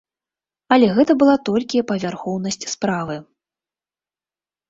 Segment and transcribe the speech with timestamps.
[0.75, 3.17] Але гэта была толькі павярхоўнасць справы.